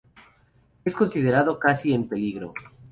[0.83, 2.55] Es considerado casi en peligro.